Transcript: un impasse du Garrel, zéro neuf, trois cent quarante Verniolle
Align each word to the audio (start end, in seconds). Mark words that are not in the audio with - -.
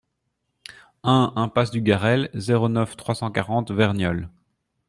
un 1.03 1.31
impasse 1.35 1.69
du 1.69 1.79
Garrel, 1.79 2.31
zéro 2.33 2.69
neuf, 2.69 2.97
trois 2.97 3.13
cent 3.13 3.29
quarante 3.29 3.69
Verniolle 3.69 4.29